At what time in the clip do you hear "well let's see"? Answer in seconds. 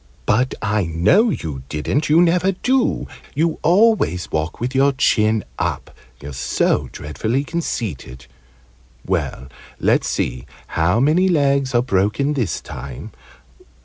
9.05-10.47